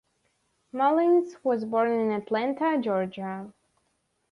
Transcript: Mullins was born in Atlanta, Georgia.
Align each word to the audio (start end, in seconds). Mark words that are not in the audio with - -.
Mullins 0.73 1.37
was 1.43 1.63
born 1.63 1.91
in 1.91 2.09
Atlanta, 2.11 2.75
Georgia. 2.81 3.53